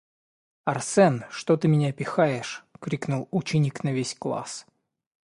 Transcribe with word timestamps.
"Арсен! 0.65 1.25
Что 1.29 1.57
ты 1.57 1.67
меня 1.67 1.91
пихаешь!?"- 1.93 2.65
Крикнул 2.79 3.27
ученик 3.29 3.83
на 3.83 3.91
весь 3.93 4.15
класс. 4.15 4.65